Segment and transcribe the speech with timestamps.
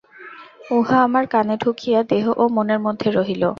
[0.71, 3.43] উহা আমার কানে ঢুকিয়া দেহ ও মনের মধ্যে রহিল।